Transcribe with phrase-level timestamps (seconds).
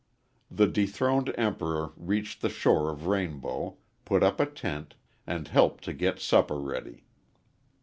[0.49, 4.95] The dethroned Emperor reached the shore of Rainbow, put up a tent,
[5.27, 7.03] and helped to get supper ready.